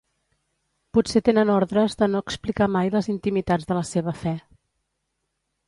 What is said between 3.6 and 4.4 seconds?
de la seva fe.